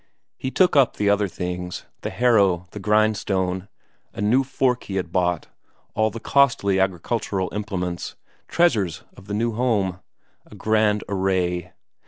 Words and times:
He 0.35 0.49
took 0.49 0.75
up 0.75 0.95
the 0.97 1.11
other 1.11 1.27
things: 1.27 1.85
the 2.01 2.09
harrow, 2.09 2.65
the 2.71 2.79
grindstone, 2.79 3.67
a 4.15 4.19
new 4.19 4.43
fork 4.43 4.85
he 4.85 4.95
had 4.95 5.11
bought, 5.11 5.45
all 5.93 6.09
the 6.09 6.19
costly 6.19 6.79
agricultural 6.79 7.49
implements, 7.53 8.15
treasures 8.47 9.03
of 9.15 9.27
the 9.27 9.35
new 9.35 9.51
home, 9.51 9.99
a 10.43 10.55
grand 10.55 11.03
array. 11.07 11.73